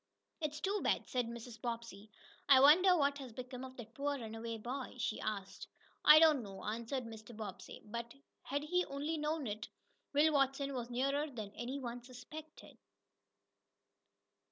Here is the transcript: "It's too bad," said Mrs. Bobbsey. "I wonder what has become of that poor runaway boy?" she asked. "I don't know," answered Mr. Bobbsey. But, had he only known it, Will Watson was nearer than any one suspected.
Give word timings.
"It's 0.41 0.59
too 0.59 0.81
bad," 0.83 1.07
said 1.07 1.27
Mrs. 1.27 1.61
Bobbsey. 1.61 2.09
"I 2.49 2.59
wonder 2.59 2.97
what 2.97 3.19
has 3.19 3.33
become 3.33 3.63
of 3.63 3.77
that 3.77 3.93
poor 3.93 4.17
runaway 4.17 4.57
boy?" 4.57 4.95
she 4.97 5.21
asked. 5.21 5.67
"I 6.03 6.17
don't 6.17 6.41
know," 6.41 6.63
answered 6.63 7.03
Mr. 7.03 7.37
Bobbsey. 7.37 7.83
But, 7.85 8.15
had 8.41 8.63
he 8.63 8.83
only 8.85 9.19
known 9.19 9.45
it, 9.45 9.67
Will 10.13 10.33
Watson 10.33 10.73
was 10.73 10.89
nearer 10.89 11.29
than 11.29 11.51
any 11.51 11.77
one 11.79 12.01
suspected. 12.01 12.79